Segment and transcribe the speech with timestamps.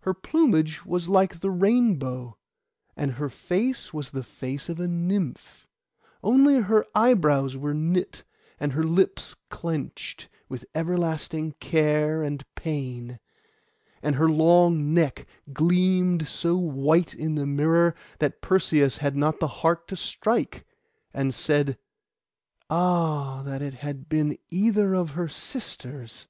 [0.00, 2.36] Her plumage was like the rainbow,
[2.94, 5.66] and her face was like the face of a nymph,
[6.22, 8.22] only her eyebrows were knit,
[8.58, 13.18] and her lips clenched, with everlasting care and pain;
[14.02, 19.48] and her long neck gleamed so white in the mirror that Perseus had not the
[19.48, 20.66] heart to strike,
[21.14, 21.78] and said,
[22.68, 26.26] 'Ah, that it had been either of her sisters!